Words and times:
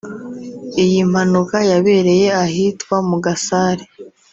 Iyi 0.83 0.99
mpanuka 1.11 1.57
yabereye 1.71 2.27
ahitwa 2.43 2.95
mu 3.09 3.17
Gasare 3.25 3.85